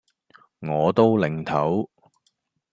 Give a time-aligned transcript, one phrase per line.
[0.61, 1.87] 我都擰頭